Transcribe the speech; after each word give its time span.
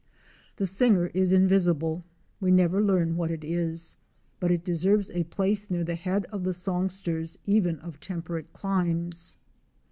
The 0.55 0.65
singer 0.65 1.11
is 1.13 1.31
invisible; 1.31 2.03
we 2.39 2.49
never 2.49 2.81
learn 2.83 3.15
what 3.17 3.29
it 3.29 3.43
is, 3.43 3.97
but 4.39 4.49
it 4.49 4.65
deserves 4.65 5.11
a 5.11 5.25
place 5.25 5.69
near 5.69 5.83
the 5.83 5.93
head 5.93 6.25
of 6.31 6.43
the 6.43 6.53
songsters 6.53 7.37
even 7.45 7.77
of 7.81 7.99
temperate 7.99 8.51
climes. 8.51 9.35